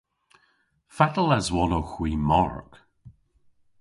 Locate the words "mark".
2.29-2.71